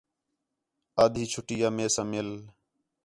[1.03, 2.29] آدھی چُھٹی آ مئے ساں مِل